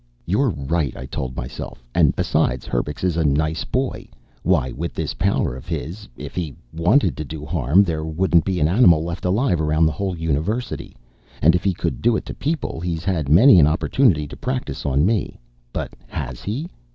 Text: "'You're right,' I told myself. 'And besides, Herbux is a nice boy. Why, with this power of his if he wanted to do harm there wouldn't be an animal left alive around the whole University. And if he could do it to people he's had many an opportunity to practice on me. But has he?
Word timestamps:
"'You're 0.25 0.49
right,' 0.49 0.97
I 0.97 1.05
told 1.05 1.37
myself. 1.37 1.83
'And 1.93 2.15
besides, 2.15 2.65
Herbux 2.65 3.03
is 3.03 3.17
a 3.17 3.23
nice 3.23 3.65
boy. 3.65 4.07
Why, 4.41 4.71
with 4.71 4.95
this 4.95 5.13
power 5.13 5.55
of 5.55 5.67
his 5.67 6.09
if 6.17 6.33
he 6.33 6.55
wanted 6.73 7.15
to 7.17 7.23
do 7.23 7.45
harm 7.45 7.83
there 7.83 8.03
wouldn't 8.03 8.43
be 8.43 8.59
an 8.59 8.67
animal 8.67 9.03
left 9.03 9.25
alive 9.25 9.61
around 9.61 9.85
the 9.85 9.91
whole 9.91 10.17
University. 10.17 10.95
And 11.39 11.53
if 11.53 11.63
he 11.63 11.75
could 11.75 12.01
do 12.01 12.15
it 12.17 12.25
to 12.25 12.33
people 12.33 12.79
he's 12.79 13.03
had 13.03 13.29
many 13.29 13.59
an 13.59 13.67
opportunity 13.67 14.27
to 14.29 14.35
practice 14.35 14.87
on 14.87 15.05
me. 15.05 15.37
But 15.71 15.93
has 16.07 16.41
he? 16.41 16.71